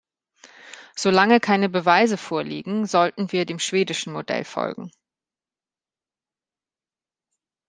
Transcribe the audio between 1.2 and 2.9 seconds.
keine Beweise vorliegen,